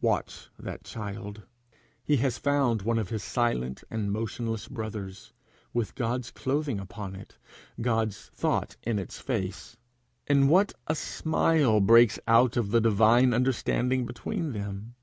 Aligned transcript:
Watch 0.00 0.48
that 0.60 0.84
child! 0.84 1.42
He 2.04 2.18
has 2.18 2.38
found 2.38 2.82
one 2.82 3.00
of 3.00 3.08
his 3.08 3.24
silent 3.24 3.82
and 3.90 4.12
motionless 4.12 4.68
brothers, 4.68 5.32
with 5.74 5.96
God's 5.96 6.30
clothing 6.30 6.78
upon 6.78 7.16
it, 7.16 7.36
God's 7.80 8.26
thought 8.26 8.76
in 8.84 9.00
its 9.00 9.18
face. 9.18 9.76
In 10.28 10.46
what 10.46 10.72
a 10.86 10.94
smile 10.94 11.80
breaks 11.80 12.20
out 12.28 12.52
the 12.52 12.80
divine 12.80 13.34
understanding 13.34 14.06
between 14.06 14.52
them! 14.52 14.94